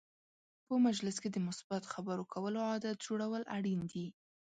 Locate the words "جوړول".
3.07-3.43